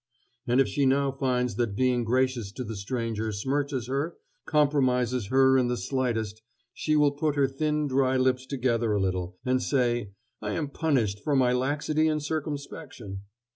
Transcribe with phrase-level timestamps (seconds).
[0.47, 5.59] And if she now finds that being gracious to the stranger smirches her, compromises her
[5.59, 6.41] in the slightest,
[6.73, 11.19] she will put her thin dry lips together a little, and say "I am punished
[11.19, 13.25] for my laxity in circumspection."